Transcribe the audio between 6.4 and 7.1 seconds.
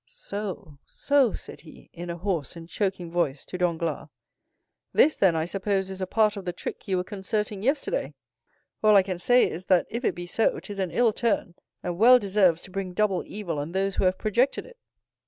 the trick you were